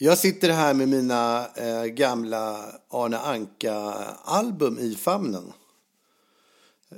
[0.00, 5.52] Jag sitter här med mina eh, gamla Arne Anka-album i famnen.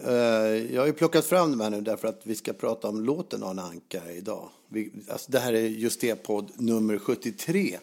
[0.05, 0.15] Eh,
[0.75, 3.43] jag har ju plockat fram dem här nu därför att vi ska prata om låten
[3.43, 4.49] Arne Anka idag.
[4.69, 7.79] Vi, alltså det här är just det podd nummer 73.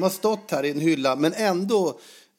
[0.00, 1.88] De har stått här i en hylla, men ändå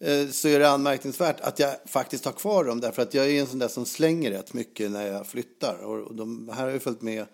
[0.04, 2.80] eh, så är det anmärkningsvärt att jag faktiskt har kvar dem.
[2.82, 5.84] Därför att jag är en sån där som slänger rätt mycket när jag flyttar.
[5.84, 7.26] Och de här har ju följt med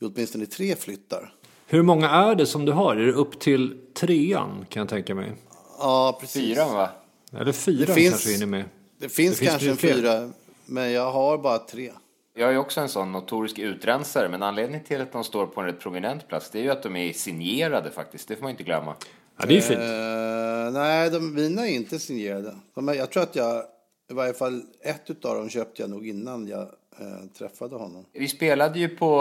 [0.00, 1.34] i åtminstone tre flyttar.
[1.66, 2.96] Hur många är det som du har?
[2.96, 5.32] Är det upp till trean kan jag tänka mig?
[5.78, 6.42] Ja, precis.
[6.42, 6.90] Fyran va?
[7.32, 8.64] Eller fyran finns- kanske hinner med?
[8.98, 10.30] Det finns, Det finns kanske en fyra,
[10.66, 11.92] men jag har bara tre.
[12.36, 15.66] Jag är också en sån notorisk utrensare, men anledningen till att de står på en
[15.66, 18.28] rätt prominent plats, det är ju att de är signerade faktiskt.
[18.28, 18.94] Det får man inte glömma.
[19.36, 19.80] Ja, det är ju fint.
[19.80, 22.54] Eh, nej, de, mina är inte signerade.
[22.74, 23.62] De är, jag tror att jag,
[24.10, 28.04] i varje fall ett av dem köpte jag nog innan jag eh, träffade honom.
[28.12, 29.16] Vi spelade ju på,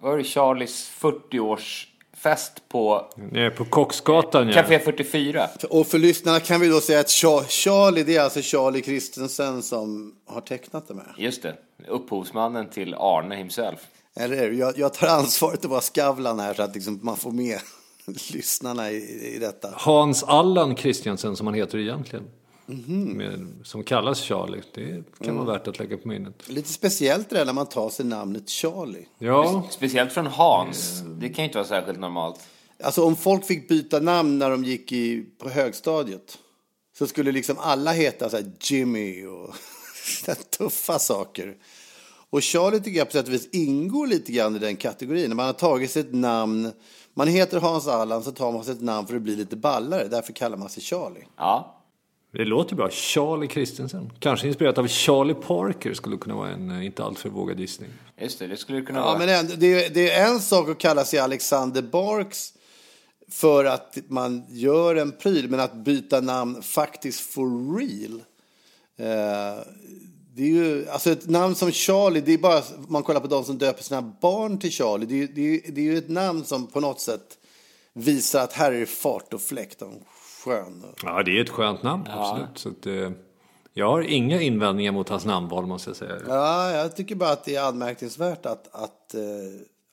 [0.00, 4.54] var det, Charlies 40-årsfest på Nere på Kocksgatan ja.
[4.54, 5.48] Café 44.
[5.70, 9.62] Och för lyssnarna kan vi då säga att Cha- Charlie, det är alltså Charlie Christensen
[9.62, 11.14] som har tecknat de här.
[11.18, 11.56] Just det,
[11.88, 13.80] upphovsmannen till Arne himself.
[14.16, 14.52] Eller hur?
[14.52, 17.58] Jag, jag tar ansvaret att vara Skavlan här så att liksom man får med
[18.32, 19.68] lyssnarna i, i detta.
[19.76, 22.24] Hans Allan Christiansen som han heter egentligen.
[22.66, 24.62] Med, som kallas Charlie.
[24.74, 26.48] Det kan vara värt att lägga på minnet.
[26.48, 29.06] Lite speciellt det där när man tar sig namnet Charlie.
[29.18, 31.02] Ja, Speciellt från Hans.
[31.20, 32.40] Det kan ju inte vara särskilt normalt.
[32.82, 36.38] Alltså om folk fick byta namn när de gick i, på högstadiet
[36.98, 39.54] så skulle liksom alla heta så här Jimmy och
[40.58, 41.56] tuffa saker.
[42.30, 45.28] Och Charlie tycker jag på sätt och vis ingår lite grann i den kategorin.
[45.28, 46.72] När man har tagit sig ett namn,
[47.14, 50.08] man heter Hans Allan så tar man sig ett namn för att bli lite ballare.
[50.08, 51.26] Därför kallar man sig Charlie.
[51.36, 51.78] Ja,
[52.32, 52.90] det låter bra.
[52.90, 54.12] Charlie Christensen.
[54.18, 57.90] Kanske inspirerat av Charlie Parker skulle kunna vara en eh, inte alltför vågad gissning.
[58.20, 58.46] just det.
[58.46, 59.18] Det skulle kunna Ja, vara.
[59.18, 62.52] men det, är, det är en sak att kalla sig Alexander Barks
[63.30, 68.22] för att man gör en pryl, men att byta namn faktiskt for real.
[68.96, 69.62] Eh,
[70.34, 73.44] det är ju, alltså ett namn som Charlie, det är bara, man kollar på de
[73.44, 76.44] som döper sina barn till Charlie, det är, det är, det är ju ett namn
[76.44, 77.38] som på något sätt
[77.92, 79.92] visar att här är fart och fläkt och
[80.44, 80.84] skön.
[81.02, 82.58] Ja, det är ett skönt namn, absolut.
[82.58, 83.10] Så att, eh,
[83.74, 86.18] jag har inga invändningar mot hans namnval måste jag säga.
[86.28, 89.20] Ja, jag tycker bara att det är anmärkningsvärt att, att, eh,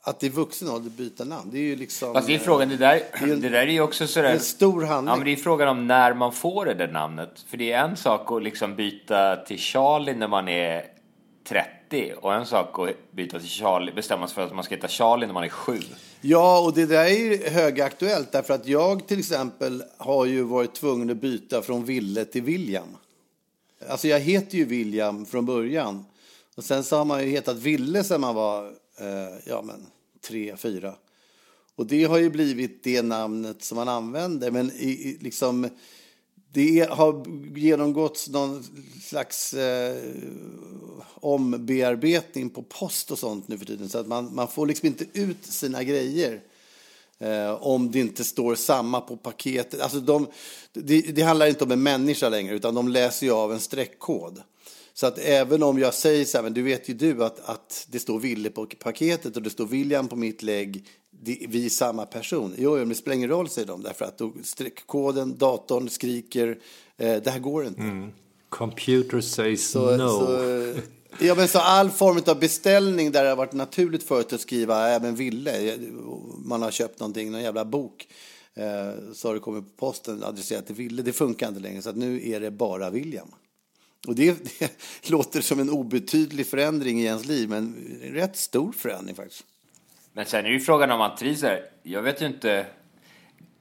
[0.01, 1.49] att i vuxen ålder byta namn.
[1.51, 2.13] Det är ju liksom...
[2.13, 4.33] Fast det är eh, frågan, det där, det en- det där är ju också sådär...
[4.33, 5.11] en stor handling.
[5.11, 7.45] Ja, men det är frågan om när man får det där namnet.
[7.47, 10.85] För det är en sak att liksom byta till Charlie när man är
[11.89, 14.87] 30 och en sak att byta till Charlie, bestämma sig för att man ska heta
[14.87, 15.79] Charlie när man är 7.
[16.21, 20.73] Ja, och det där är ju högaktuellt därför att jag till exempel har ju varit
[20.75, 22.97] tvungen att byta från Ville till William.
[23.89, 26.05] Alltså jag heter ju William från början.
[26.57, 29.85] Och sen så har man ju hetat Ville sedan man var, eh, ja men,
[30.21, 30.95] tre, fyra.
[31.75, 34.51] Och det har ju blivit det namnet som man använder.
[34.51, 35.69] Men i, i, liksom,
[36.53, 37.25] det har
[37.57, 38.63] genomgått någon
[39.03, 39.97] slags eh,
[41.15, 43.89] ombearbetning på post och sånt nu för tiden.
[43.89, 46.41] Så att man, man får liksom inte ut sina grejer.
[47.19, 49.81] Eh, om det inte står samma på paketet.
[49.81, 50.27] Alltså de,
[50.73, 54.41] det, det handlar inte om en människa längre, utan de läser ju av en streckkod.
[54.99, 57.87] Så att även om jag säger så här, men du vet ju du att, att
[57.91, 61.69] det står Ville på paketet och det står William på mitt lägg, det, vi är
[61.69, 62.53] samma person.
[62.57, 66.57] Jo, men det spelar ingen roll, säger de, därför att då streckkoden, datorn skriker,
[66.97, 67.81] eh, det här går inte.
[68.49, 70.09] Computer says Så, no.
[70.09, 70.73] så,
[71.25, 74.89] Ja, men så all form av beställning där det har varit naturligt förut att skriva
[74.89, 75.77] även Ville.
[76.45, 78.07] Man har köpt någonting, någon jävla bok.
[78.53, 81.01] Eh, så har det kommit på posten adresserat till Ville.
[81.01, 83.27] Det funkar inte längre, så att nu är det bara William.
[84.07, 88.71] Och det, det låter som en obetydlig förändring i ens liv, men en rätt stor
[88.71, 89.43] förändring faktiskt.
[90.13, 91.61] Men sen är ju frågan om man trivs här.
[91.83, 92.65] Jag vet ju inte.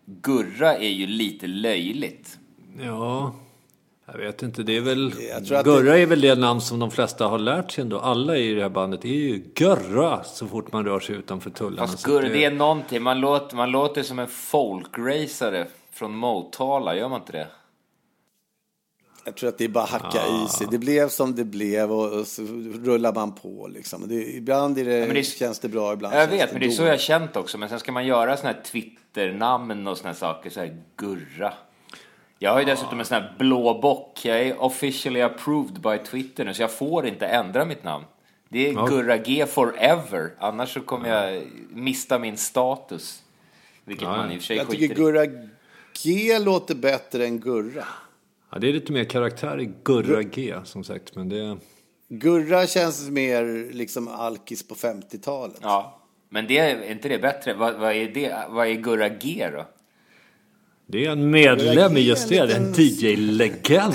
[0.04, 2.38] Gurra är ju lite löjligt.
[2.80, 3.34] Ja,
[4.06, 4.62] jag vet inte.
[4.62, 5.14] Det är väl...
[5.30, 7.82] Jag tror att Gurra det- är väl det namn som de flesta har lärt sig
[7.82, 7.98] ändå.
[7.98, 11.86] Alla i det här bandet är ju Gurra så fort man rör sig utanför tullarna.
[11.88, 13.02] Fast Gurra, det är någonting.
[13.02, 17.48] Man låter, man låter som en folkracare från Motala, gör man inte det?
[19.24, 20.66] Jag tror att det är bara hacka i sig.
[20.70, 22.42] Det blev som det blev och, och så
[22.84, 24.08] rullar man på liksom.
[24.08, 26.66] Det, ibland är det, men det är- känns det bra, ibland Jag vet, men det
[26.66, 27.58] är så jag har känt också.
[27.58, 31.52] Men sen ska man göra såna här Twitter-namn och här saker, så här Gurra.
[32.38, 34.24] Jag har ju dessutom en sån här blå bock.
[34.24, 38.04] Jag är officially approved by Twitter nu, så jag får inte ändra mitt namn.
[38.48, 38.86] Det är Ja.
[38.86, 43.22] Gurra G forever, annars så kommer jag mista min status.
[43.84, 44.94] Vilket Ja, man i och för sig Jag tycker.
[44.94, 45.26] Gurra
[46.04, 47.84] G låter bättre än Gurra.
[48.50, 51.16] Ja, det är lite mer karaktär i Gurra G som sagt.
[51.16, 51.58] Men det...
[52.08, 55.58] Gurra känns mer liksom alkis på 50-talet.
[55.62, 57.54] Ja, men det är inte det bättre?
[57.54, 58.36] Vad, vad, är, det?
[58.48, 59.66] vad är Gurra G då?
[60.86, 63.94] Det är en medlem i just det, en DJ-legend.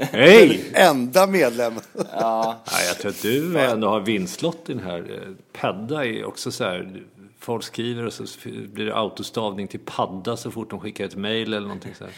[0.00, 0.60] Hej!
[0.74, 1.74] Enda medlem.
[2.12, 4.98] Ja, jag tror att du ändå har vinstlott i den här.
[4.98, 7.02] Eh, Pedda är också så här.
[7.38, 11.54] Folk skriver och så blir det autostavning till padda så fort de skickar ett mail
[11.54, 12.12] eller någonting så här.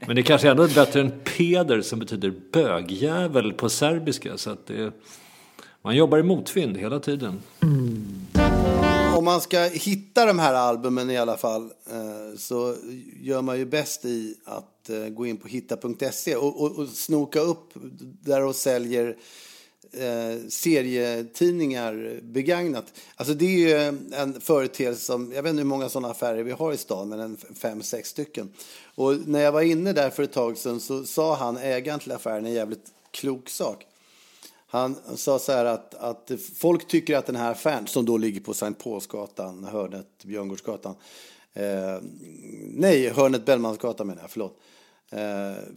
[0.06, 4.38] Men det kanske ändå är bättre än peder som betyder bögjävel på serbiska.
[4.38, 4.92] Så att det,
[5.82, 7.42] man jobbar i motvind hela tiden.
[9.16, 12.74] Om man ska hitta de här albumen i alla fall eh, så
[13.20, 17.40] gör man ju bäst i att eh, gå in på hitta.se och, och, och snoka
[17.40, 17.70] upp
[18.20, 19.16] där och säljer
[19.92, 22.84] eh, serietidningar begagnat.
[23.16, 26.52] Alltså det är ju en företeelse som, jag vet inte hur många sådana affärer vi
[26.52, 28.52] har i stan, men en fem, sex stycken.
[28.94, 32.12] Och när jag var inne där för ett tag sedan så sa han, ägaren till
[32.12, 33.86] affären, en jävligt klok sak.
[34.66, 38.40] Han sa så här att, att folk tycker att den här affären, som då ligger
[38.40, 40.94] på Sankt Paulsgatan, hörnet Björngårdsgatan,
[41.54, 41.98] eh,
[42.74, 44.56] nej, hörnet Bellmansgatan menar jag, förlåt.
[44.56, 44.73] Eh,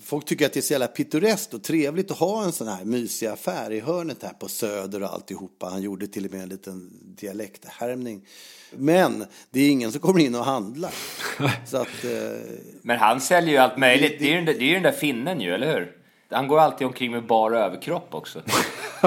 [0.01, 2.85] folk tycker att det är så jävla pittoreskt och trevligt att ha en sån här
[2.85, 5.69] mysig affär i hörnet här på Söder och alltihopa.
[5.69, 8.25] Han gjorde till och med en liten dialekthärmning.
[8.71, 10.91] Men det är ingen som kommer in och handlar.
[11.67, 12.39] Så att, eh,
[12.81, 14.19] Men han säljer ju allt möjligt.
[14.19, 15.97] Det är ju den där, det är ju den där finnen ju, eller hur?
[16.29, 18.41] Han går alltid omkring med bara överkropp också.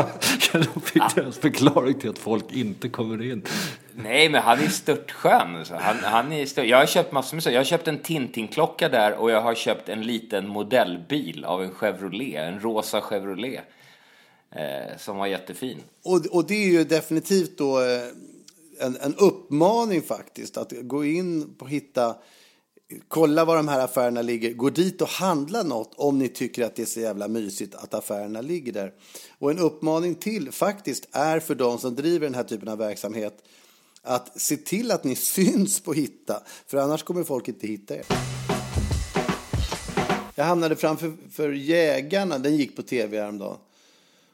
[0.52, 3.44] Då fick du en förklaring till att folk inte kommer in.
[3.94, 5.56] Nej, men han är störtskön.
[5.56, 5.74] alltså.
[5.74, 6.66] Han, han är stört.
[6.66, 7.50] Jag har köpt massor med så.
[7.50, 11.74] Jag har köpt en Tintin-klocka där och jag har köpt en liten modellbil av en
[11.74, 13.64] Chevrolet, en rosa Chevrolet.
[14.52, 15.78] Eh, som var jättefin.
[16.02, 20.56] Och, och det är ju definitivt då eh, en, en uppmaning faktiskt.
[20.56, 22.16] Att gå in och hitta,
[23.08, 24.52] kolla var de här affärerna ligger.
[24.52, 27.94] Gå dit och handla något om ni tycker att det är så jävla mysigt att
[27.94, 28.92] affärerna ligger där.
[29.38, 33.42] Och en uppmaning till faktiskt är för de som driver den här typen av verksamhet
[34.02, 36.42] att se till att ni syns på Hitta.
[36.66, 38.06] För annars kommer folk inte hitta er.
[40.34, 43.58] Jag hamnade framför för Jägarna, den gick på tv häromdagen.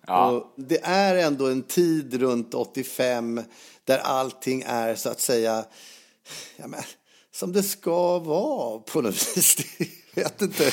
[0.09, 3.41] Och det är ändå en tid runt 85
[3.85, 5.65] där allting är så att säga
[6.57, 6.81] ja, men,
[7.39, 9.57] som det ska vara på något vis.
[10.15, 10.71] Jag vet inte.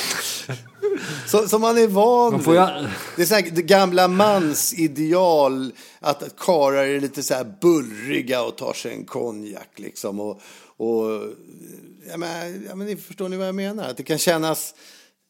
[1.27, 2.47] Så, som man är van vid.
[2.47, 7.55] ju- Det är så här, det gamla mansideal att, att karlar är lite så här
[7.61, 10.19] bullriga och tar sig en konjak liksom.
[10.19, 10.41] Och,
[10.77, 11.21] och
[12.09, 13.89] ja, men, ja, men förstår ni vad jag menar?
[13.89, 14.75] Att det kan kännas...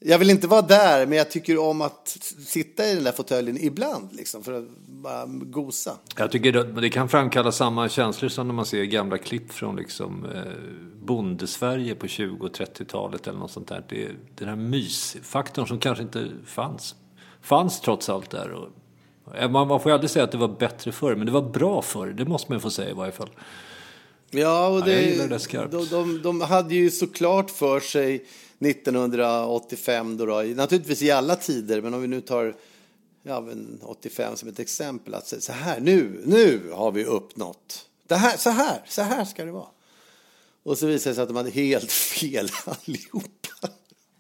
[0.06, 3.58] Jag vill inte vara där, men jag tycker om att sitta i den där fåtöljen
[3.62, 5.98] ibland, liksom, för att bara gosa.
[6.18, 9.76] Jag tycker det, det kan framkalla samma känslor som när man ser gamla klipp från
[9.76, 10.42] liksom, eh,
[11.06, 13.86] Bondesverige på 20 och 30-talet eller något sånt där.
[13.90, 16.96] Det, den här mysfaktorn som kanske inte fanns.
[17.42, 18.52] Fanns trots allt där.
[18.52, 18.70] Och,
[19.36, 21.50] eh, man, man får ju aldrig säga att det var bättre förr, men det var
[21.50, 22.08] bra förr.
[22.08, 23.30] Det måste man få säga i varje fall.
[24.30, 25.72] Ja, och Ja, det, jag gillar det skarpt.
[25.72, 28.26] de, de, de hade ju såklart för sig
[28.66, 32.56] 1985 då, då, naturligtvis i alla tider, men om vi nu tar
[33.24, 33.46] ja,
[33.82, 38.50] 85 som ett exempel, att så här, nu, nu har vi uppnått, det här, så
[38.50, 39.68] här, så här ska det vara.
[40.64, 41.92] Och så visade det sig att de hade helt
[42.22, 43.70] fel allihopa.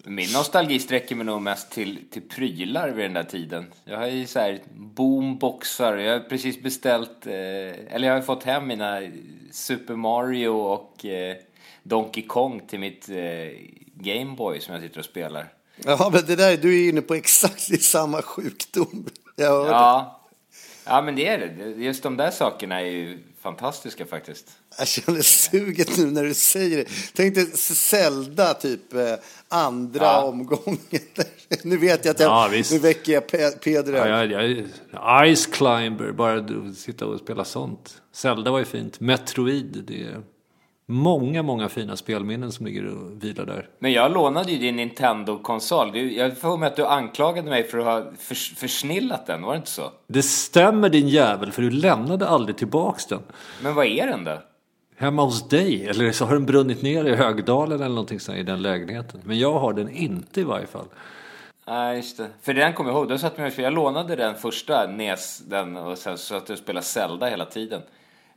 [0.05, 3.65] Min nostalgi sträcker mig nog mest till, till prylar vid den där tiden.
[3.85, 7.33] Jag har ju så här boomboxar, jag har precis beställt, eh,
[7.95, 9.01] eller jag har fått hem mina
[9.51, 11.35] Super Mario och eh,
[11.83, 13.15] Donkey Kong till mitt eh,
[14.03, 15.47] Gameboy som jag sitter och spelar.
[15.85, 19.05] Ja, men det där, du är inne på exakt samma sjukdom.
[19.35, 20.21] Ja.
[20.85, 21.83] ja, men det är det.
[21.83, 24.47] Just de där sakerna är ju fantastiska faktiskt.
[24.77, 26.85] Jag känner suget nu när du säger det.
[27.15, 29.01] Tänk dig Zelda, typ eh,
[29.49, 30.21] andra Ja.
[30.23, 30.79] omgången.
[31.63, 33.93] nu vet jag att jag, Ja, nu väcker jag Pe- Peder.
[34.07, 38.01] Ja, jag, jag, Ice Climber, bara du sitta och spela sånt.
[38.11, 38.99] Zelda var ju fint.
[38.99, 40.21] Metroid, det är
[40.93, 43.69] många, många fina spelminnen som ligger och vilar där.
[43.79, 45.91] Men jag lånade ju din Nintendo-konsol.
[45.91, 49.51] Du- Jag får med att du anklagade mig för att ha förs- försnillat den, var
[49.53, 49.91] det inte så?
[50.07, 53.19] Det stämmer din jävel, för du lämnade aldrig tillbaks den.
[53.63, 54.41] Men vad är den då?
[54.97, 58.43] Hemma hos dig, eller så har den brunnit ner i Högdalen eller någonting sånt i
[58.43, 59.21] den lägenheten.
[59.23, 60.85] Men jag har den inte i varje fall.
[61.67, 62.27] Nej, just det.
[62.41, 63.09] För den kommer jag ihåg.
[63.09, 66.57] Då satt jag, för jag lånade den första NES, den, och sen så att jag
[66.57, 67.81] spelade Zelda hela tiden.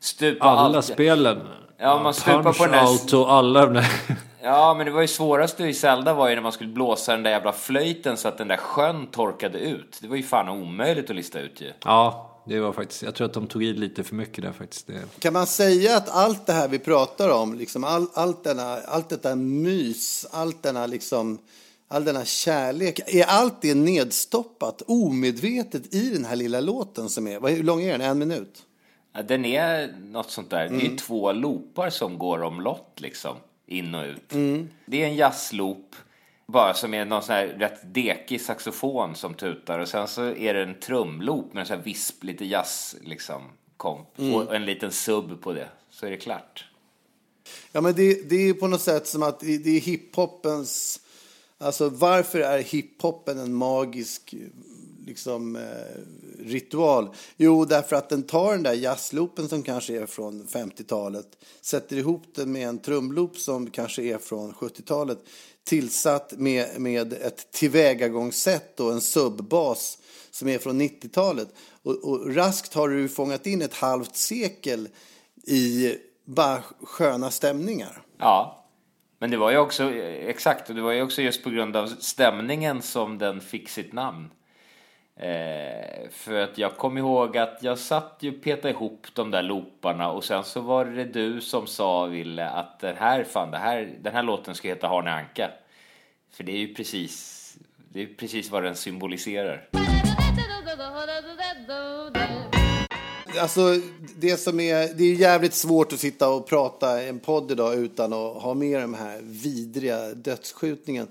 [0.01, 1.39] Stupa Alla allt- spelen.
[1.79, 3.87] Ja, man stupar Punch på den Out och alla de där.
[4.43, 7.23] Ja, men det var ju svårast i Zelda var ju när man skulle blåsa den
[7.23, 9.99] där jävla flöjten så att den där sjön torkade ut.
[10.03, 11.73] Det var ju fan omöjligt att lista ut ju.
[11.85, 14.87] Ja, det var faktiskt, jag tror att de tog i lite för mycket där faktiskt.
[14.87, 18.77] Det, Kan man säga att allt det här vi pratar om, liksom all, allt, denna,
[18.77, 21.39] allt detta mys, allt denna liksom,
[21.89, 27.49] all denna kärlek, är allt det nedstoppat omedvetet i den här lilla låten som är,
[27.49, 28.01] hur lång är den?
[28.01, 28.63] En minut?
[29.23, 30.69] Den är något sånt där.
[30.69, 33.37] Det är ju två loopar som går omlott liksom.
[33.67, 34.29] In och ut.
[34.87, 35.97] Det är en jazzloop.
[36.47, 39.79] Bara som är någon sån här rätt dekig saxofon som tutar.
[39.79, 43.43] Och sen så är det en trumloop med en sån här visp, lite jazz liksom.
[43.77, 44.09] Komp.
[44.35, 45.69] Och en liten sub på det.
[45.91, 46.65] Så är det klart.
[47.73, 51.01] Ja, men det, det är på något sätt som att det det är hiphopens...
[51.59, 54.35] Alltså varför är hiphopen en magisk
[55.07, 55.63] liksom, eh,
[56.39, 57.09] ritual?
[57.37, 61.27] Jo, därför att den tar den där jazzloopen som kanske är från 50-talet,
[61.61, 65.19] sätter ihop den med en trumloop som kanske är från 70-talet,
[65.65, 69.99] tillsatt med, med ett tillvägagångssätt och en subbas
[70.31, 71.49] som är från 90-talet.
[71.83, 74.89] Och, och raskt har du fångat in ett halvt sekel
[75.47, 75.95] i
[76.25, 78.03] bara sköna stämningar.
[78.19, 78.63] Ja.
[79.19, 81.77] Men det var ju också, eh, exakt, och det var ju också just på grund
[81.77, 84.31] av stämningen som den fick sitt namn.
[85.21, 89.43] Eh, för att jag kom ihåg att jag satt ju och petade ihop de där
[89.43, 93.59] looparna och sen så var det du som sa, Ville, att den här, fan, det
[93.59, 95.51] här, den här låten ska heta Harne Anka.
[96.33, 97.57] För det är ju precis,
[97.93, 99.69] det är precis vad den symboliserar.
[103.41, 103.81] Alltså,
[104.17, 107.75] det som är, det är jävligt svårt att sitta och prata i en podd idag
[107.75, 111.09] utan att ha med de här vidriga dödsskjutningen.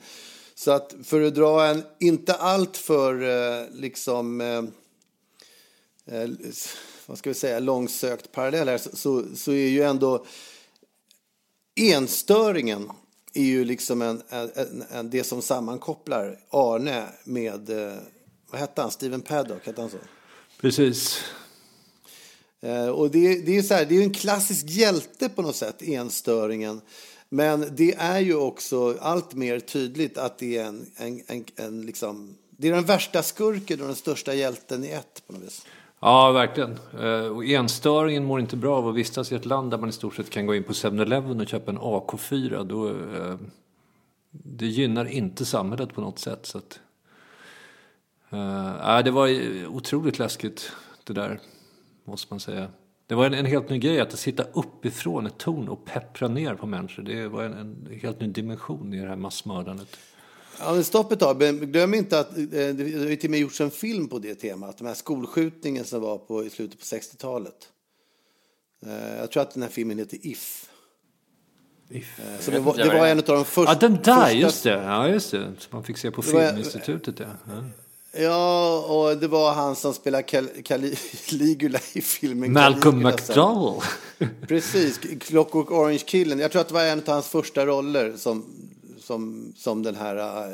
[0.65, 4.63] Så att för att dra en inte allt för eh, liksom eh,
[6.05, 6.29] eh,
[7.05, 10.25] vad ska vi säga, långsökt parallell här så, så, så är ju ändå
[11.75, 12.89] enstöringen
[13.33, 17.95] är ju liksom en, en, en, det som sammankopplar Arne med, eh,
[18.51, 19.97] vad hette han, Steven Paddock, hette han så?
[20.61, 21.23] precis.
[22.95, 25.81] Och det, det är så här, det är ju en klassisk hjälte på något sätt,
[25.81, 26.81] enstöringen.
[27.29, 31.81] Men det är ju också allt mer tydligt att det är en, en, en, en
[31.81, 35.65] liksom, det är den värsta skurken och den största hjälten i ett på något vis.
[35.99, 36.79] Ja, verkligen.
[36.99, 39.91] Eh, och enstöringen mår inte bra av att vistas i ett land där man i
[39.91, 42.63] stort sett kan gå in på 7-Eleven och köpa en AK4.
[42.63, 43.37] Då, eh,
[44.31, 46.45] det gynnar inte samhället på något sätt.
[46.45, 46.79] Så att,
[48.29, 49.29] äh, det var
[49.67, 50.71] otroligt läskigt
[51.03, 51.39] det där,
[52.05, 52.67] måste man säga.
[53.07, 56.55] Det var en, en helt ny grej att sitta uppifrån ett torn och peppra ner
[56.55, 57.03] på människor.
[57.03, 59.87] Det var en, en helt ny dimension i det här massmördandet.
[60.59, 61.37] Ja, stopp ett tag.
[61.39, 62.63] Men glöm inte att eh, det
[63.09, 64.77] har till och med gjorts en film på det temat.
[64.77, 67.69] Den här skolskjutningen som var på, i slutet på 60-talet.
[68.85, 70.69] Eh, Jag tror att den här filmen heter If.
[71.89, 72.01] Eh,
[72.39, 73.73] Så det, var, det var en av de första...
[73.73, 74.69] Ja, den där, första- just det.
[74.83, 75.53] Ja, just det.
[75.57, 77.25] Som man fick se på Det var- Filminstitutet, ja.
[78.15, 78.79] Ja.
[78.79, 83.13] Och det var han som spelar Cal- Caligula i filmen Malcolm sen.
[83.13, 83.81] McDowell.
[84.47, 86.39] Precis, Clockwork Orange-killen.
[86.39, 88.45] Jag tror att det var en av hans första roller som,
[88.99, 90.53] som, som den här eh,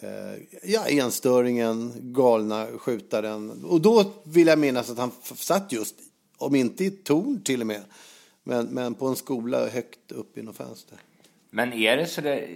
[0.00, 3.64] eh, ja, enstöringen, galna skjutaren.
[3.64, 5.94] Och då vill jag minnas att han satt just,
[6.38, 7.82] om inte i torn till och med,
[8.44, 10.98] men, men på en skola högt upp i något fönster.
[11.54, 12.46] Men är det så där,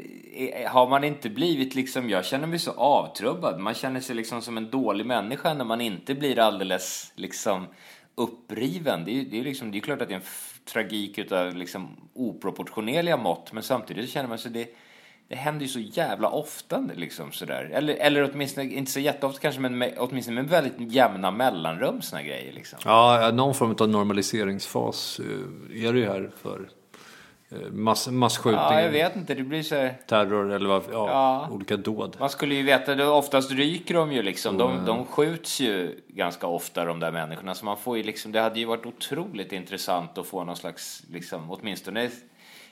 [0.69, 3.61] har man inte blivit liksom, jag känner mig så avtrubbad.
[3.61, 7.67] Man känner sig liksom som en dålig människa när man inte blir alldeles liksom
[8.15, 9.05] uppriven.
[9.05, 11.19] Det är ju det är liksom, det är klart att det är en f- tragik
[11.19, 13.53] utav liksom oproportionerliga mått.
[13.53, 14.69] Men samtidigt så känner man sig det,
[15.29, 17.71] det händer ju så jävla ofta liksom sådär.
[17.73, 22.23] Eller, eller åtminstone, inte så jätteofta kanske, men med, åtminstone med väldigt jämna mellanrum såna
[22.23, 22.79] grejer liksom.
[22.85, 26.69] Ja, någon form av normaliseringsfas eh, är det ju här för
[27.71, 29.35] mass, masskjutningar, Ja, jag vet inte.
[29.35, 29.99] Det blir så här...
[30.07, 31.49] terror eller vad, ja, Ja.
[31.50, 32.17] olika dåd.
[32.21, 34.59] Man skulle ju veta, det oftast ryker de ju liksom.
[34.59, 37.55] De, de skjuts ju ganska ofta de där människorna.
[37.55, 41.03] Så man får ju liksom, det hade ju varit otroligt intressant att få någon slags,
[41.11, 42.11] liksom, åtminstone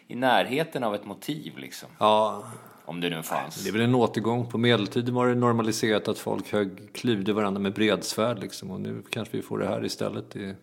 [0.08, 1.88] i närheten av ett motiv liksom.
[1.98, 2.44] Ja,
[2.84, 3.64] Om det nu fanns.
[3.64, 4.46] det är väl en återgång.
[4.50, 8.70] På medeltiden var det normaliserat att folk högg, klyvde varandra med bredsvärd liksom.
[8.70, 10.54] Och nu kanske vi får det här istället i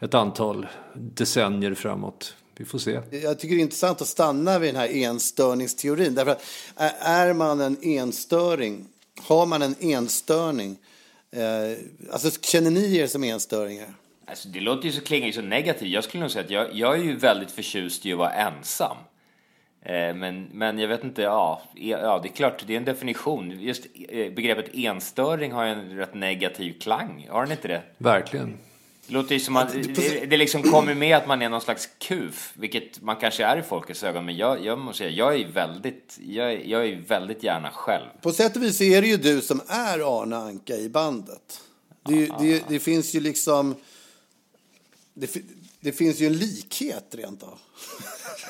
[0.00, 2.36] ett antal decennier framåt.
[2.56, 3.00] Vi får se.
[3.10, 6.14] Jag tycker det är intressant att stanna vid den här enstörningsteorin.
[6.14, 6.42] Därför att
[6.76, 8.86] är- man en enstöring,
[9.20, 10.76] har man en enstörning,
[11.30, 11.78] eh,
[12.12, 13.94] alltså känner ni er som enstöringar?
[14.26, 15.88] Alltså, det låter ju så, klingar ju så negativt.
[15.88, 18.96] Jag skulle nog säga att jag, jag är ju väldigt förtjust i att vara ensam.
[19.82, 22.84] Eh, men, men jag vet inte, ja, e- ja, det är klart, det är en
[22.84, 23.50] definition.
[23.60, 27.82] Just eh, begreppet enstöring har ju en rätt negativ klang, har den inte det?
[27.98, 28.58] Verkligen.
[29.06, 31.88] Det låter ju som att det, det liksom kommer med att man är någon slags
[31.98, 35.48] kuf, vilket man kanske är i folkets ögon, men jag, jag måste säga, jag är
[35.48, 38.06] väldigt, jag, är- jag är väldigt gärna själv.
[38.20, 41.60] På sätt och vis är det ju du som är Arne Anka i bandet.
[42.08, 43.74] Det, det, det finns ju liksom...
[45.14, 45.36] Det,
[45.80, 47.58] det finns ju en likhet rent av.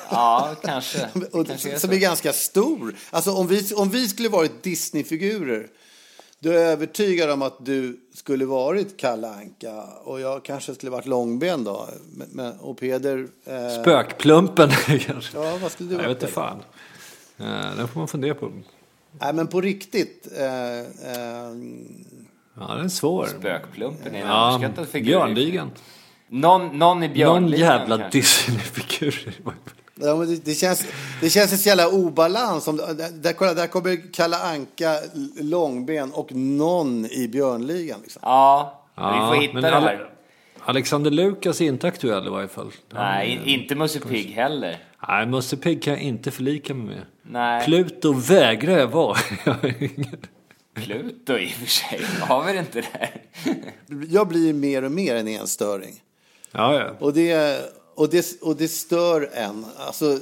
[0.09, 1.09] Ja, kanske.
[1.31, 2.95] Och, kanske är som är ganska stor.
[3.09, 5.67] Alltså om vi, om vi skulle varit Disney-figurer
[6.43, 10.91] då är jag övertygad om att du skulle varit Kalle Anka och jag kanske skulle
[10.91, 11.87] varit Långben då.
[12.17, 13.27] Men, men, och Peder...
[13.45, 14.69] Eh, Spökplumpen
[14.99, 15.37] kanske.
[15.37, 16.57] Ja, vad skulle du Jag vara, vet inte fan.
[17.37, 18.51] Eh, Den får man fundera på.
[19.21, 20.27] Nej, men på riktigt.
[20.37, 21.53] Eh, eh,
[22.59, 23.25] Ja, den är svår.
[23.39, 25.05] Spökplumpen är en Ja, underskattad figur.
[25.05, 25.71] Björnligan.
[26.29, 28.17] Någon, någon i Någon Björnligan jävla kanske.
[28.19, 29.33] Disney-figur.
[29.95, 30.85] ja, men det, det, känns,
[31.21, 32.67] det känns en så jävla obalans.
[32.67, 34.95] Om, där, där, kolla, där kommer Kalle Anka,
[35.39, 37.99] Långben och någon i Björnligan.
[38.01, 38.19] Liksom.
[38.25, 40.09] Ja, vi Ja, får hitta men det här.
[40.65, 42.71] Alexander Lukas är inte aktuell i varje fall.
[42.93, 44.83] Nej, in- inte Musse Pigg heller.
[45.07, 47.05] Nej, Musse Pigg kan jag inte förlika mig med.
[47.23, 47.65] Nej.
[47.65, 49.17] Pluto vägrar jag vara.
[50.75, 52.01] Pluto i och för sig.
[52.21, 53.21] Har vi det inte där?
[54.09, 55.93] Jag blir mer och mer en enstöring.
[56.51, 56.91] ja, ja.
[56.99, 57.59] Och det,
[57.95, 59.65] och det, och det stör en.
[59.77, 60.19] Alltså,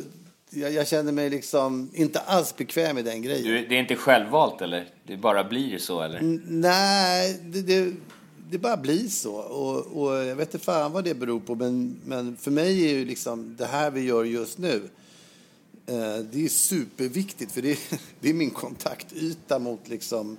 [0.50, 3.44] jag, jag känner mig liksom inte alls bekväm med den grejen.
[3.44, 4.90] Du, det är inte självvalt eller?
[5.04, 6.40] Det bara blir så eller?
[6.48, 7.94] Nej, det, det,
[8.50, 9.34] det bara blir så.
[9.34, 11.56] Och, och jag vet inte fan vad det beror på.
[11.56, 14.82] Men, men för mig är ju liksom det här vi gör just nu.
[15.86, 17.52] Eh, det är superviktigt.
[17.52, 17.80] För det,
[18.20, 20.38] det är min kontaktyta mot liksom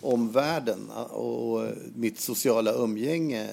[0.00, 0.90] omvärlden.
[0.90, 3.48] Och, och mitt sociala umgänge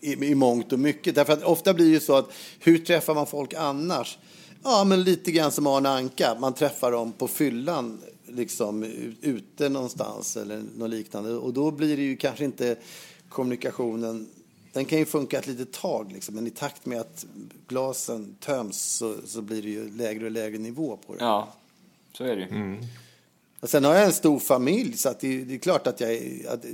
[0.00, 1.14] i, i mångt och mycket.
[1.14, 4.18] Därför att ofta blir det ju så att hur träffar man folk annars?
[4.62, 6.36] Ja, men lite grann som Arne Anka.
[6.40, 8.82] Man träffar dem på fyllan, liksom
[9.22, 11.34] ute någonstans eller något liknande.
[11.34, 12.76] Och då blir det ju kanske inte
[13.28, 14.28] kommunikationen.
[14.72, 17.26] Den kan ju funka ett litet tag, liksom, men i takt med att
[17.68, 21.24] glasen töms så, så blir det ju lägre och lägre nivå på det.
[21.24, 21.52] Ja,
[22.12, 22.78] så är det ju.
[23.60, 26.12] Och sen har jag en stor familj så att det, det är klart att jag,
[26.48, 26.64] att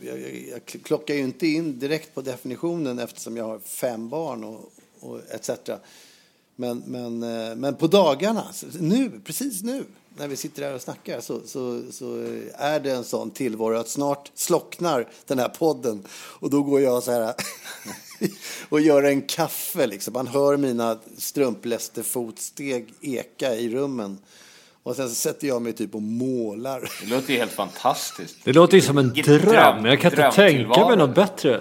[0.00, 4.44] jag, jag, jag klockar ju inte in direkt på definitionen eftersom jag har fem barn
[4.44, 5.50] och, och etc.
[6.56, 8.44] Men, men, eh, men på dagarna,
[8.80, 9.84] nu, precis nu,
[10.16, 12.14] när vi sitter här och snackar så, så, så
[12.54, 17.02] är det en sån tillvaro att snart slocknar den här podden och då går jag
[17.02, 17.34] så här
[18.68, 19.86] och gör en kaffe.
[19.86, 20.12] Liksom.
[20.12, 24.18] Man hör mina strumplästerfotsteg eka i rummen.
[24.82, 26.80] Och sen så sätter jag mig typ och målar.
[27.04, 28.36] Det låter ju helt fantastiskt.
[28.44, 29.38] Det låter ju som en dröm.
[29.38, 30.74] dröm- Jag kan inte drömtillvaro.
[30.74, 31.60] tänka mig något bättre.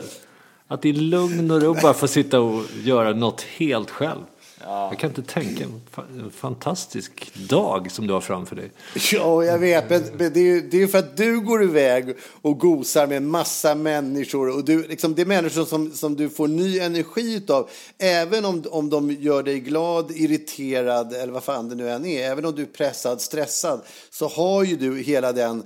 [0.67, 4.19] Att i lugn och ro bara få sitta och göra något helt själv.
[4.61, 8.71] Jag kan inte tänka en fantastisk dag som du har framför dig.
[9.11, 9.89] Ja, jag vet.
[9.89, 13.07] Men, men det, är ju, det är ju för att du går iväg och gosar
[13.07, 14.57] med en massa människor.
[14.57, 17.69] Och du, liksom, det är människor som, som du får ny energi av.
[17.97, 22.31] Även om, om de gör dig glad, irriterad eller vad fan det nu än är.
[22.31, 23.81] Även om du är pressad, stressad.
[24.09, 25.63] Så har ju du hela den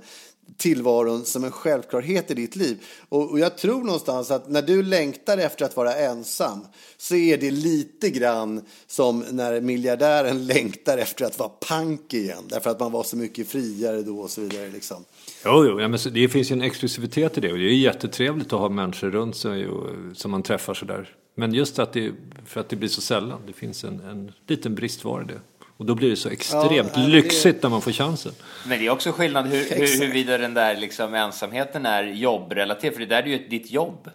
[0.56, 2.84] tillvaron som en självklarhet i ditt liv.
[3.08, 7.38] Och, och jag tror någonstans att när du längtar efter att vara ensam så är
[7.38, 12.44] det lite grann som när miljardären längtar efter att vara pank igen.
[12.48, 14.70] Därför att man var så mycket friare då och så vidare.
[14.70, 15.04] Liksom.
[15.44, 18.52] Jo, jo ja, men det finns ju en exklusivitet i det och det är jättetrevligt
[18.52, 21.16] att ha människor runt sig och, som man träffar sådär.
[21.36, 22.12] Men just att det,
[22.46, 25.40] för att det blir så sällan, det finns en, en liten bristvara i det.
[25.76, 28.32] Och då blir det så extremt det- lyxigt när man får chansen.
[28.66, 33.00] Men det är också skillnad hur, hur, huruvida den där liksom ensamheten är jobbrelaterad, för
[33.00, 34.10] det där är ju ett- ditt jobb.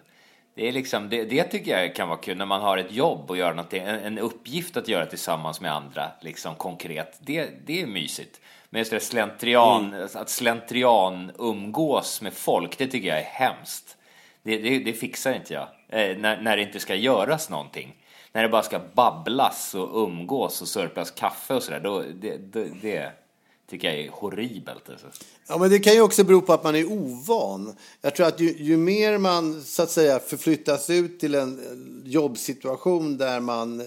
[0.56, 3.30] Det, är liksom, det, det tycker jag kan vara kul när man har ett jobb
[3.30, 7.18] och gör något, en, en uppgift att göra tillsammans med andra, liksom konkret.
[7.20, 8.40] Det, det är mysigt.
[8.70, 13.96] Men just det slentrian, att slentrian umgås med folk, det tycker jag är hemskt.
[14.42, 17.94] Det, det, det fixar inte jag, eh, när, när det inte ska göras någonting
[18.32, 22.68] när det bara ska babblas och umgås och sörplas kaffe och sådär, då, det, det,
[22.82, 23.12] det
[23.70, 24.90] tycker jag är horribelt.
[24.90, 25.06] Alltså.
[25.48, 27.76] Ja, men det kan ju också bero på att man är ovan.
[28.00, 31.60] Jag tror att ju, ju mer man så att säga förflyttas ut till en
[32.04, 33.82] jobbsituation där man...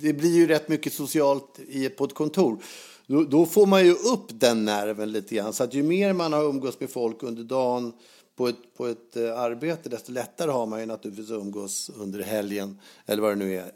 [0.00, 2.62] Det blir ju rätt mycket socialt i, på ett kontor.
[3.06, 5.52] Då, då får man ju upp den nerven lite grann.
[5.52, 7.92] Så att ju mer man har umgås med folk under dagen
[8.38, 12.22] på ett, på ett eh, arbete, desto lättare har man ju naturligtvis att umgås under
[12.22, 13.70] helgen, eller vad det nu är,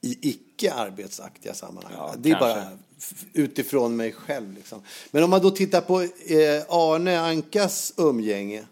[0.00, 1.92] i icke arbetsaktiga sammanhang.
[1.96, 2.60] Ja, det är kanske.
[2.60, 2.78] bara
[3.32, 4.54] utifrån mig själv.
[4.54, 4.82] Liksom.
[5.10, 8.64] Men om man då tittar på eh, Arne Ankas umgänge.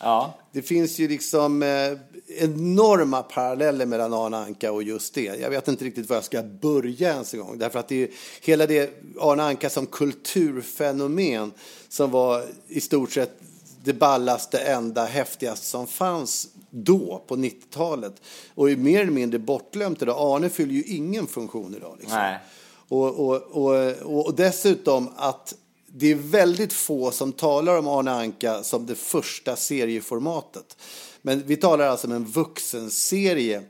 [0.00, 1.92] Ja, Det finns ju liksom eh,
[2.38, 5.40] enorma paralleller mellan Arne Anka och just det.
[5.40, 7.58] Jag vet inte riktigt var jag ska börja ens en gång.
[7.58, 8.08] Därför att det är
[8.40, 11.52] hela det Arne Anka som kulturfenomen
[11.88, 13.40] som var i stort sett
[13.86, 18.14] det ballaste, enda, häftigaste som fanns då på 90-talet.
[18.54, 20.16] Och är mer eller mindre bortglömt idag.
[20.18, 21.96] Arne fyller ju ingen funktion idag.
[22.00, 22.18] Liksom.
[22.18, 22.38] nej.
[22.88, 25.54] Och, och, och, och, dessutom att
[25.86, 30.76] det är väldigt få som talar om Arne Anka som det första serieformatet.
[31.22, 33.62] Men vi talar alltså om en vuxenserie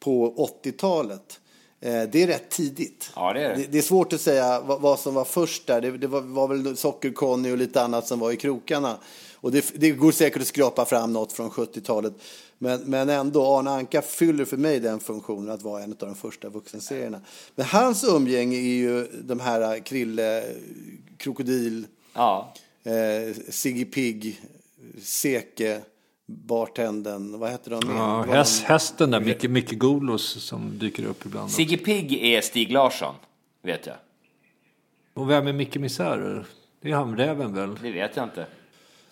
[0.00, 1.40] på 80-talet.
[1.80, 3.10] Eh, Det är rätt tidigt.
[3.16, 3.66] Ja, det är det.
[3.70, 5.80] Det, är svårt att säga vad, som var först där.
[5.80, 8.96] Det, var väl Socker-Conny och lite annat som var i krokarna.
[9.42, 12.14] Och det, det går säkert att skrapa fram något från 70-talet.
[12.58, 16.14] Men, men ändå, Arne Anka fyller för mig den funktionen att vara en av de
[16.14, 17.20] första vuxenserierna.
[17.54, 20.44] Men hans umgänge är ju de här Krille,
[21.16, 22.54] Krokodil, Ja.
[22.84, 24.40] eh, Siggy Pigg,
[25.02, 25.80] Seke,
[26.26, 27.80] Bartenden, vad heter de?
[27.96, 31.50] Ja, häst, hästen där, Micke, Micke Golos som dyker upp ibland.
[31.50, 33.14] Sigge Pigg är Stig Larsson,
[33.62, 33.96] vet jag.
[35.14, 36.44] Och vem är Micke Misär?
[36.82, 37.74] Det är han räven väl?
[37.82, 38.46] Det vet jag inte.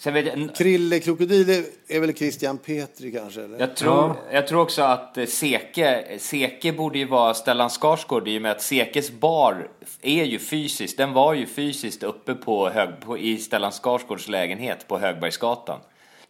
[0.01, 3.43] Sen vet jag, Krille Krokodil är- är väl Christian Petri kanske?
[3.43, 3.59] Eller?
[3.61, 8.39] Jag tror, jag tror också att eh, Seke, Seke borde ju vara Stellan Skarsgård i
[8.39, 9.69] och med att Sekes bar
[10.03, 14.89] är ju fysiskt, den var ju fysiskt uppe på, hög, på i Stellan Skarsgårds lägenhet
[14.89, 15.79] på Högbergsgatan.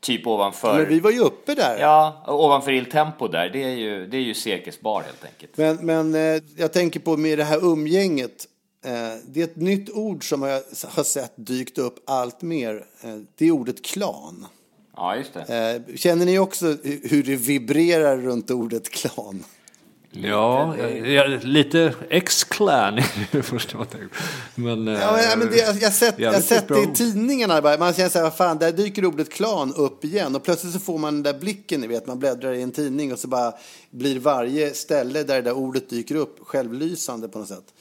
[0.01, 1.79] Typ ovanför, Men vi var ju uppe där.
[1.81, 3.49] ja, ovanför Il Tempo där.
[3.49, 5.57] Det är ju, det är ju Sekes bar helt enkelt.
[5.57, 8.45] Men, men eh, jag tänker på med det här umgänget.
[8.85, 8.91] Eh,
[9.27, 12.85] det är ett nytt ord som jag har sett dykt upp allt mer.
[13.03, 14.47] Eh, det är ordet klan.
[14.97, 15.83] Ja, just det.
[15.89, 19.45] Eh, känner ni också hu- hur det vibrerar runt ordet klan?
[20.11, 20.75] Ja,
[21.43, 24.09] lite ex-clan är det första man tänker.
[24.55, 27.63] Men, Ja, men, men det, jag har sett, jag sett det i tidningarna.
[27.63, 27.79] bara.
[27.79, 30.37] Man känner så här, vad fan, där dyker ordet klan upp igen.
[30.37, 33.13] Och plötsligt så får man den där blicken, ni vet, man bläddrar i en tidning
[33.13, 33.53] och så bara
[33.91, 37.75] blir varje ställe där det där ordet dyker upp självlysande på något sätt.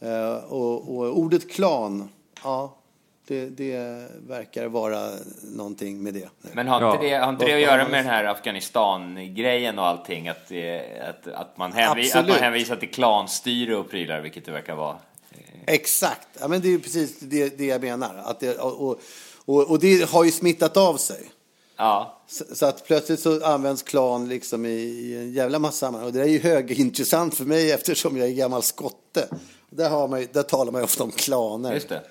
[0.00, 2.08] Eh, och, och ordet klan,
[2.44, 2.76] ja,
[3.26, 5.10] det, det verkar vara
[5.42, 6.28] någonting med det.
[6.52, 7.10] Men har inte, Ja.
[7.10, 10.28] det, har inte det att göra med den här Afghanistan-grejen och allting?
[10.28, 14.52] Att, det, att, att, man hänvi, att man hänvisar till klanstyre och prylar, vilket det
[14.52, 14.96] verkar vara.
[15.66, 18.22] Exakt, ja, men det är precis det, det jag menar.
[18.24, 19.00] Att det, och,
[19.44, 21.30] och, och det har ju smittat av sig.
[21.76, 26.06] Ja, Så, så att plötsligt så används klan liksom i, i en jävla massa sammanhang.
[26.06, 29.28] Och det är ju högintressant för mig eftersom jag är gammal skotte.
[29.70, 31.74] Där, har man, där talar man ju ofta om klaner.
[31.74, 32.02] just det.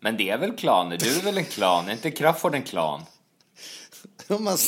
[0.00, 0.98] Men det är väl klaner?
[0.98, 1.88] Du är väl en klan?
[1.88, 3.02] Är inte Crafoord en klan?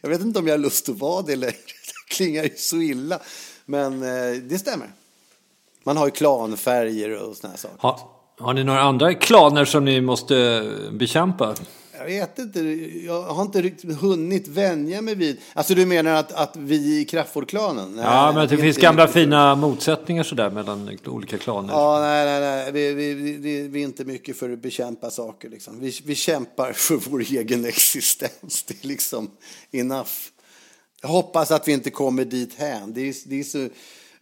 [0.00, 1.52] Jag vet inte om jag har lust att vara det längre.
[2.08, 3.20] Det klingar ju så illa.
[3.66, 4.90] Men eh, det stämmer.
[5.84, 7.76] Man har ju klanfärger och såna här saker.
[7.78, 11.54] Ha, har ni några andra klaner som ni måste bekämpa?
[12.00, 12.60] Jag vet inte,
[13.06, 15.40] jag har inte riktigt hunnit vänja mig vid...
[15.52, 17.98] Alltså du menar att, att vi i Crafoordklanen?
[18.02, 21.72] Ja, men att det finns gamla riktigt- fina motsättningar sådär mellan olika klaner.
[21.72, 22.72] Ja, nej, nej, nej.
[22.72, 25.48] Vi, vi, vi, vi är inte mycket för att bekämpa saker.
[25.48, 25.80] Liksom.
[25.80, 28.62] Vi, vi kämpar för vår egen existens.
[28.68, 29.30] Det är liksom
[29.72, 30.10] enough.
[31.02, 32.92] Jag hoppas att vi inte kommer dit hän.
[32.94, 33.68] Det är, det är så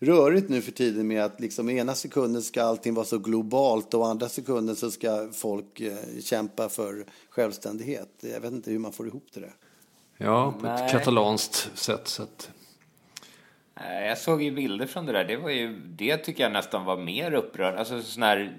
[0.01, 4.07] rörigt nu för tiden med att liksom ena sekunden ska allting vara så globalt och
[4.09, 8.09] andra sekunden så ska folk eh, kämpa för självständighet.
[8.21, 9.53] Jag vet inte hur man får ihop det där.
[10.17, 10.85] Ja, på Nej.
[10.85, 12.09] ett katalanskt sätt.
[12.09, 12.51] Så att,
[13.81, 15.25] Nej, Jag såg ju bilder från det där.
[15.25, 17.79] Det, var ju, det tycker jag nästan var mer upprörande.
[17.79, 18.57] Alltså sån här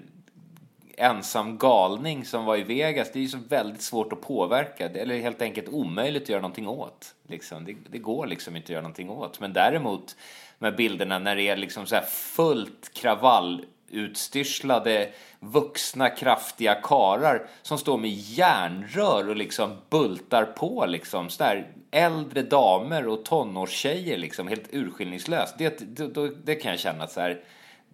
[0.96, 3.12] ensam galning som var i Vegas.
[3.12, 4.88] Det är ju så väldigt svårt att påverka.
[4.88, 7.14] Det- Eller helt enkelt omöjligt att göra någonting åt.
[7.26, 7.64] Liksom.
[7.64, 9.40] Det, det går liksom inte att göra någonting åt.
[9.40, 10.16] Men däremot
[10.60, 15.08] med bilderna när det är liksom så här fullt kravallutstyrslade
[15.40, 22.42] vuxna kraftiga karar som står med järnrör och liksom bultar på liksom så där äldre
[22.42, 25.54] damer och tonårstjejer liksom helt urskillningslöst.
[25.58, 27.40] Det, det, det kan jag känna att så här.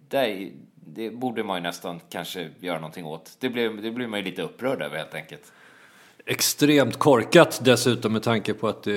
[0.09, 3.37] Det, det borde man ju nästan kanske göra någonting åt.
[3.39, 5.51] Det blir, det blir man ju lite upprörd över helt enkelt.
[6.29, 8.95] Extremt korkat dessutom med tanke på att eh,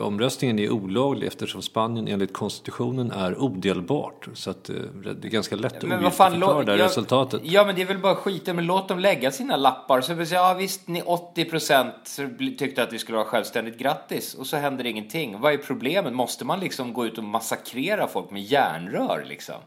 [0.00, 4.28] omröstningen är olaglig eftersom Spanien enligt konstitutionen är odelbart.
[4.34, 7.40] Så att eh, det är ganska lätt att Men ogiltigförklara det här resultatet.
[7.44, 8.56] Ja, men det är väl bara skiten.
[8.56, 10.00] Men låt dem lägga sina lappar.
[10.00, 12.18] Så säga, ja visst, ni 80 procent
[12.58, 13.78] tyckte att vi skulle vara självständigt.
[13.78, 14.34] Grattis!
[14.34, 15.40] Och så händer ingenting.
[15.40, 16.12] Vad är problemet?
[16.12, 19.60] Måste man liksom gå ut och massakrera folk med järnrör liksom?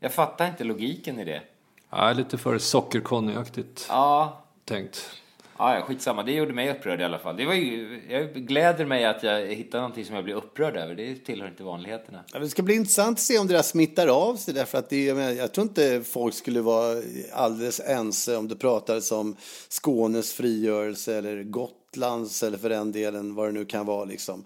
[0.00, 1.42] Jag fattar inte logiken i det.
[1.90, 5.21] Ja, lite för sockerkonjaktigt Ja, tänkt
[5.62, 6.22] ja, ja, skitsamma.
[6.22, 7.36] Det gjorde mig upprörd i alla fall.
[7.36, 10.94] Det var ju, jag gläder mig att jag hittar någonting som jag blir upprörd över.
[10.94, 12.24] Det tillhör inte vanligheterna.
[12.32, 14.90] Ja, Det ska bli intressant att se om det där smittar av sig därför att
[14.90, 19.36] det, jag, menar, jag tror inte folk skulle vara alldeles ense om det pratades om
[19.68, 24.44] Skånes frigörelse eller Gotlands eller för den delen vad det nu kan vara liksom.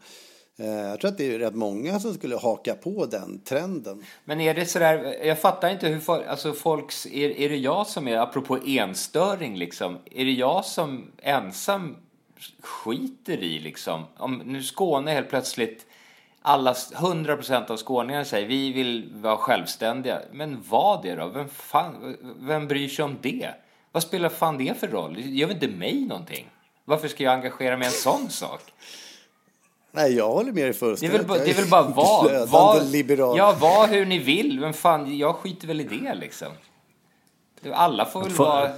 [0.58, 4.04] Eh, jag tror att det är rätt många som skulle haka på den trenden.
[4.24, 7.86] Men är det sådär, jag fattar inte hur folk, alltså folks, är, är det jag
[7.86, 11.96] som är, apropå enstöring liksom, är det jag som ensam
[12.60, 15.86] skiter i liksom, om nu Skåne helt plötsligt,
[16.42, 21.28] alla, 100% av skåningarna säger vi vill vara självständiga, men vad det då?
[21.28, 23.50] Vem fan, vem bryr sig om det?
[23.92, 25.14] Vad spelar fan det för roll?
[25.14, 26.50] Det gör väl inte mig någonting?
[26.84, 28.62] Varför ska jag engagera mig i en sån sak?
[29.96, 31.20] Nej, jag håller med dig Det är fullständigt.
[31.22, 33.38] väl, det är väl bara var, var, liberal.
[33.38, 34.61] ja, var hur ni vill.
[34.61, 36.48] Vem fan, jag skiter väl i det liksom.
[37.72, 38.70] Alla får väl vara,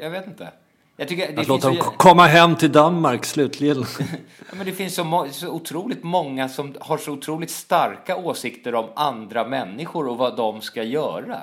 [0.00, 0.48] jag vet inte.
[0.96, 3.78] Jag tycker det Att låta så, dem k- komma hem till Danmark slutligen.
[4.38, 8.86] ja, men det finns så, så otroligt många som har så otroligt starka åsikter om
[8.96, 11.38] andra människor och vad de ska göra.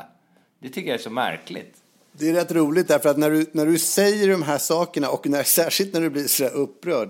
[0.60, 1.76] Det tycker jag är så märkligt.
[2.12, 5.30] Det är rätt roligt därför att när du, när du säger de här sakerna och
[5.30, 7.10] när, särskilt när du blir så upprörd.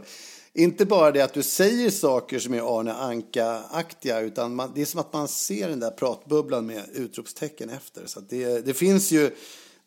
[0.58, 4.86] Inte bara det att du säger saker som är Arne Anka-aktiga utan man, det är
[4.86, 8.06] som att man ser den där pratbubblan med utropstecken efter.
[8.06, 9.32] Så det, det finns ju,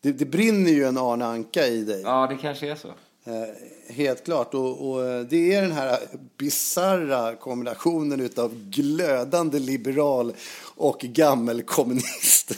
[0.01, 2.01] det, det brinner ju en Arne Anka i dig.
[2.01, 2.87] Ja, det kanske är så.
[2.87, 4.53] Eh, helt klart.
[4.53, 5.99] Och, och det är den här
[6.37, 10.33] bizarra kombinationen utav glödande liberal
[10.75, 12.51] och gammelkommunist.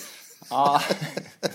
[0.50, 0.82] Ja.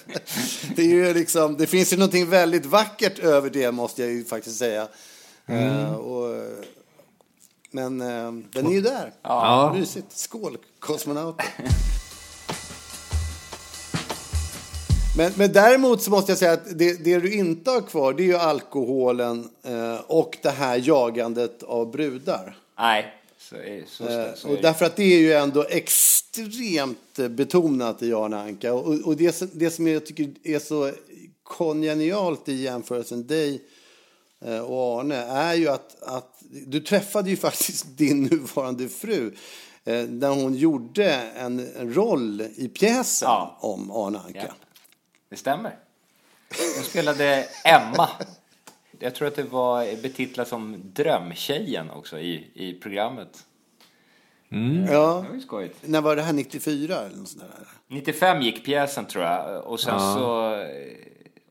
[0.77, 4.25] det, är ju liksom, det finns ju någonting väldigt vackert över det måste jag ju
[4.25, 4.89] faktiskt säga.
[5.49, 6.43] Eh, och,
[7.71, 9.13] men eh, den är ju där.
[9.23, 9.75] Ja.
[9.79, 10.13] Mysigt.
[10.13, 11.47] Skål, kosmonauter.
[15.17, 18.23] Men, men däremot så måste jag säga att det, det du inte har kvar det
[18.23, 22.57] är ju alkoholen eh, och det här jagandet av brudar.
[22.79, 24.63] Nej, så är, så, Eh, så och är det.
[24.63, 28.75] därför att det är ju ändå extremt eh, betonat i Jan Anka.
[28.75, 30.91] Och, och det, som- det som jag tycker är så
[31.43, 33.61] kongenialt i jämförelsen dig eh,
[34.55, 39.35] och Arne är ju att, att du träffade ju faktiskt din nuvarande fru
[39.85, 43.57] eh, när hon gjorde en, en roll i pjäsen Ja.
[43.61, 44.45] om Arne Anka.
[44.47, 44.55] Ja.
[45.29, 45.79] Det stämmer.
[46.77, 48.09] Hon spelade Emma.
[48.99, 53.47] Jag tror att det var betitlat som Drömtjejen också i, i programmet.
[54.49, 55.25] Ja.
[55.33, 55.71] Det var.
[55.83, 56.33] När var det här?
[56.33, 57.69] 94 eller något sånt där?
[57.97, 60.55] 95 gick pjäsen tror jag och sen så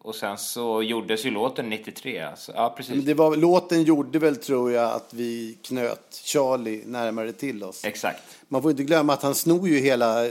[0.05, 2.19] och sen så gjordes ju låten 93.
[2.19, 2.95] Alltså, ja, precis.
[2.95, 7.85] Men det var, låten gjorde väl, tror jag, att vi knöt Charlie närmare till oss.
[7.85, 8.21] Exakt.
[8.47, 10.29] Man får inte glömma att han snor ju hela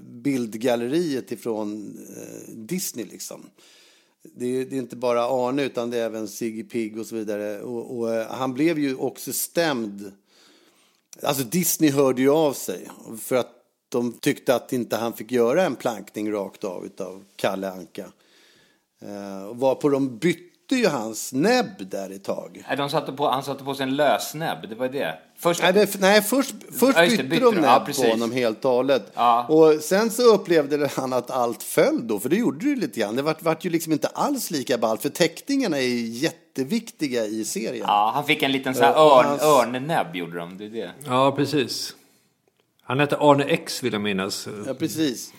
[0.00, 3.50] bildgalleriet ifrån eh, Disney liksom.
[4.22, 7.16] Det är, det är inte bara Arne utan det är även Siggy Pig och så
[7.16, 7.60] vidare.
[7.60, 10.12] Och, och eh, han blev ju också stämd.
[11.22, 12.88] Alltså Disney hörde ju av sig
[13.20, 13.50] för att
[13.88, 18.12] de tyckte att inte han fick göra en plankning rakt av utav Kalle Anka.
[19.02, 22.64] Eh, varpå de bytte ju hans näbb där ett tag.
[22.68, 25.18] Nej, de satte på, han satte på sig en lösnäbb, det var det.
[25.38, 28.64] Först, Nej, det, nej först, först Ja, bytte bytte de näbb Ja, på honom helt
[28.64, 29.12] och hållet.
[29.14, 29.46] Ja.
[29.48, 33.16] Och sen så upplevde han att allt föll då, för det gjorde det lite grann.
[33.16, 37.44] Det vart, vart ju liksom inte alls lika ballt, för teckningarna är ju jätteviktiga i
[37.44, 37.84] serien.
[37.88, 40.58] ja, han fick en liten sån här Ja, och örn, hans- örnnäbb gjorde de.
[40.58, 40.90] Det är det.
[41.06, 41.94] Ja, precis.
[42.82, 45.32] Han hette Arne X vill jag minnas eh, Ja, precis.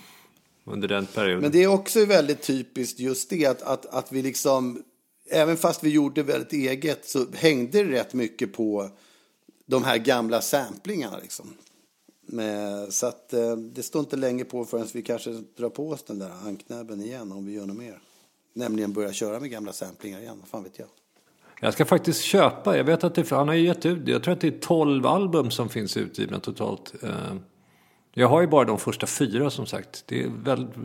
[0.63, 1.41] Under den perioden.
[1.41, 4.83] Men det är också väldigt typiskt just det att, att, att vi liksom,
[5.29, 8.89] även fast vi gjorde väldigt eget så hängde det rätt mycket på
[9.65, 11.53] de här gamla samplingarna liksom.
[12.25, 16.03] Men, så att eh, det står inte länge på förrän vi kanske drar på oss
[16.03, 17.99] den där anknäbben igen om vi gör något mer.
[18.53, 20.87] Nämligen börja köra med gamla samplingar igen, vad fan vet jag.
[21.59, 24.33] Jag ska faktiskt köpa, jag vet att det, han har ju gett ut, jag tror
[24.33, 26.93] att det är 12 album som finns utgivna totalt.
[27.03, 27.35] Eh,
[28.13, 30.03] Jag har ju bara de första fyra som sagt.
[30.05, 30.75] Det är väldigt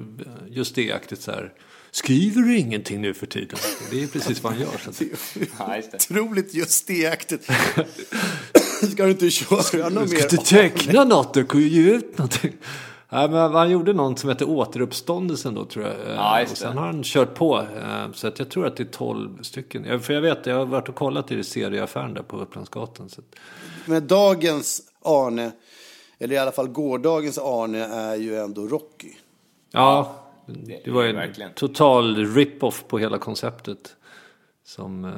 [0.48, 1.52] just det-aktigt så här.
[1.90, 3.58] Skriver du ingenting nu för tiden?
[3.90, 4.78] Det är precis vad han gör.
[4.84, 5.02] Så att,
[5.58, 5.96] Ja, just det.
[6.20, 7.50] Otroligt just det-aktigt.
[8.92, 10.22] Ska du inte köra något du ska mer?
[10.32, 12.52] inte teckna något och ge ut någonting.
[13.10, 15.94] Ja, men han gjorde någon som heter Återuppståndelsen då tror jag.
[15.94, 16.80] Eh, Ja, och sen det.
[16.80, 17.58] har han kört på.
[17.58, 20.00] eh, Så att jag tror att det är 12 stycken.
[20.00, 23.08] För jag vet, jag har varit och kollat i serieaffären där på Upplandsgatan.
[23.08, 23.38] Så att,
[23.86, 25.50] Men dagens Arne,
[26.18, 29.12] eller i alla fall gårdagens Arne, är ju ändå Rocky.
[29.70, 30.24] ja,
[30.84, 31.52] det, var ju en verkligen.
[31.52, 33.96] total rip-off på hela konceptet.
[34.64, 35.12] Som, eh,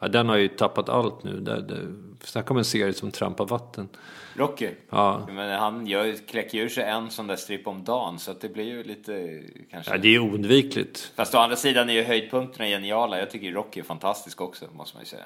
[0.00, 1.40] ja, den har ju tappat allt nu.
[1.40, 3.88] Där, där, snacka om en serie som trampar vatten.
[4.34, 4.68] Rocky.
[4.90, 5.26] Ja.
[5.28, 8.48] Men han gör, kläcker ur sig en sån där stripp om dagen så att det
[8.48, 9.92] blir ju lite kanske...
[9.92, 11.12] Ja, det är oundvikligt.
[11.16, 13.18] Fast å andra sidan är ju höjdpunkterna geniala.
[13.18, 15.24] Jag tycker Rocky är fantastisk också, måste man ju säga.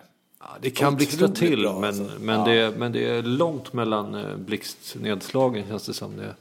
[0.49, 2.19] Ja, det kan blixtra till, bra, men, alltså.
[2.21, 6.17] men, det, men det är långt mellan eh, blixtnedslagen känns det som.
[6.17, 6.35] Det.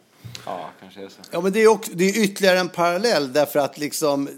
[0.46, 1.22] Ja, kanske är så.
[1.32, 4.30] Ja, men det är, också, det är ytterligare en parallell därför att liksom,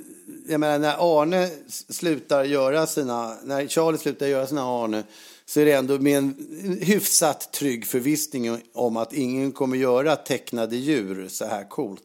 [0.47, 1.49] jag menar när Arne
[1.89, 5.03] slutar göra sina, när Charlie slutar göra sina Arne
[5.45, 6.36] så är det ändå med en
[6.82, 12.03] hyfsat trygg förvissning om att ingen kommer göra tecknade djur så här coolt.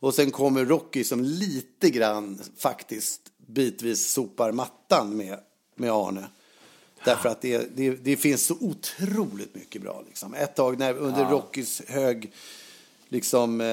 [0.00, 5.38] Och sen kommer Rocky som lite grann faktiskt bitvis sopar mattan med,
[5.76, 6.24] med Arne.
[7.04, 10.02] Därför att det, det, det finns så otroligt mycket bra.
[10.06, 10.34] Liksom.
[10.34, 12.30] Ett tag när, under Rockys hög
[13.08, 13.66] liksom, eh,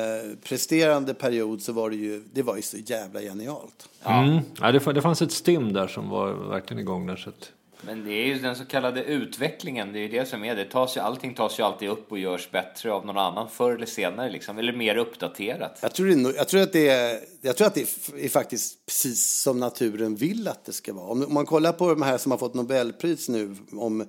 [0.44, 3.90] presterande period så var det ju, det var ju så jävla genialt.
[4.04, 4.40] Mm.
[4.62, 7.16] Ja, det, det fanns ett stim där som var verkligen igång där.
[7.16, 10.44] Så att, men det är ju den så kallade utvecklingen, det är ju det som
[10.44, 10.66] är det.
[10.66, 13.86] Tas ju, allting tas ju alltid upp och görs bättre av någon annan förr eller
[13.86, 14.58] senare liksom.
[14.58, 15.80] Eller mer uppdaterat.
[15.82, 18.86] Jag tror, det jag tror att det är, jag tror att det är, är faktiskt
[18.86, 21.06] precis som naturen vill att det ska vara.
[21.06, 24.08] Om, om man kollar på de här som har fått Nobelpris nu om,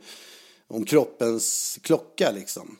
[0.69, 2.77] om kroppens klocka liksom.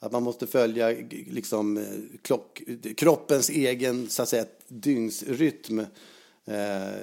[0.00, 1.86] Att man måste följa liksom,
[2.22, 2.62] klock,
[2.96, 5.86] kroppens egen så att säga, dygnsrytm
[6.46, 7.00] Eh,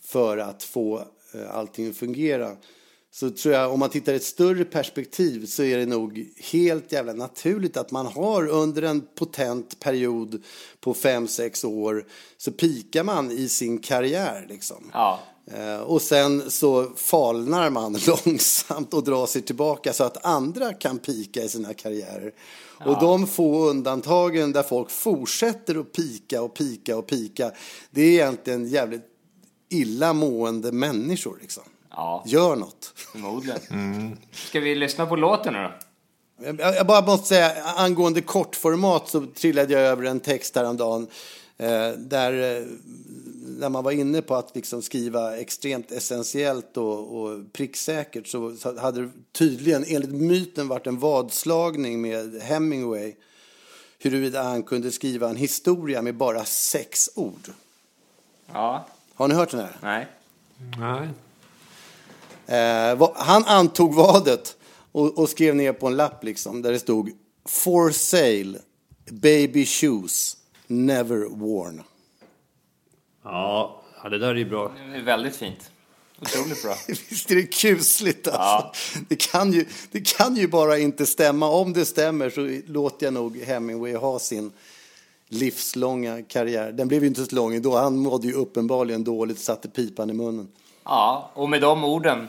[0.00, 0.98] för att få
[1.34, 2.56] eh, allting att fungera.
[3.10, 6.92] Så tror jag, om man tittar i ett större perspektiv så är det nog helt
[6.92, 10.42] jävla naturligt att man har under en potent period
[10.80, 14.90] på fem sex år så pikar man i sin karriär liksom.
[14.92, 15.20] Ja.
[15.52, 20.98] Eh, Och sen så falnar man långsamt och drar sig tillbaka så att andra kan
[20.98, 22.32] pika i sina karriärer.
[22.84, 27.50] Och de få undantagen där folk fortsätter att pika och pika och pika,
[27.90, 29.04] det är egentligen jävligt
[29.68, 31.62] illa mående människor liksom.
[31.90, 32.92] Ja, Gör något.
[32.94, 34.18] förmodligen.
[34.32, 35.72] Ska vi lyssna på låten nu då?
[36.44, 41.06] Jag jag bara måste säga, angående kortformat så trillade jag över en text häromdagen
[41.58, 42.66] eh, där,
[43.46, 48.78] där man var inne på att liksom skriva extremt essentiellt och, och pricksäkert så, så
[48.78, 53.14] hade det tydligen enligt myten varit en vadslagning med Hemingway
[53.98, 57.50] huruvida han kunde skriva en historia med bara sex ord.
[58.52, 59.76] Ja, Har ni hört den här?
[59.82, 60.06] nej.
[60.78, 61.08] nej.
[62.46, 64.56] Eh, han antog vadet
[64.92, 67.10] och, och skrev ner på en lapp liksom, där det stod
[67.44, 68.58] For sale,
[69.10, 71.82] baby shoes, never worn.
[73.24, 74.72] Ja, ja, det där är ju bra.
[74.92, 75.70] Det är väldigt fint.
[76.20, 76.74] Otroligt bra.
[76.88, 78.70] Visst är det kusligt alltså?
[79.08, 81.48] Det, kan ju, det kan ju bara inte stämma.
[81.48, 84.52] Om det stämmer så låter jag nog Hemingway ha sin
[85.28, 86.72] livslånga karriär.
[86.72, 87.76] Den blev ju inte så lång ändå.
[87.76, 90.48] Han mådde ju uppenbarligen dåligt, satte pipan i munnen.
[90.84, 92.28] Ja, och med de orden.